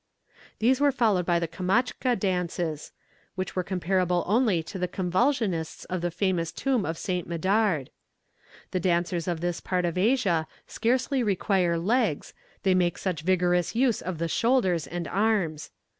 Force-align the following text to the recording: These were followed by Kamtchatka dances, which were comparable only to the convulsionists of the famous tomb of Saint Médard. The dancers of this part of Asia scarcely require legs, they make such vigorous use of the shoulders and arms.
These 0.57 0.81
were 0.81 0.91
followed 0.91 1.27
by 1.27 1.39
Kamtchatka 1.39 2.15
dances, 2.19 2.91
which 3.35 3.55
were 3.55 3.61
comparable 3.63 4.23
only 4.25 4.63
to 4.63 4.79
the 4.79 4.87
convulsionists 4.87 5.85
of 5.91 6.01
the 6.01 6.09
famous 6.09 6.51
tomb 6.51 6.87
of 6.87 6.97
Saint 6.97 7.29
Médard. 7.29 7.89
The 8.71 8.79
dancers 8.79 9.27
of 9.27 9.41
this 9.41 9.61
part 9.61 9.85
of 9.85 9.99
Asia 9.99 10.47
scarcely 10.65 11.21
require 11.21 11.77
legs, 11.77 12.33
they 12.63 12.73
make 12.73 12.97
such 12.97 13.21
vigorous 13.21 13.75
use 13.75 14.01
of 14.01 14.17
the 14.17 14.27
shoulders 14.27 14.87
and 14.87 15.07
arms. 15.07 15.69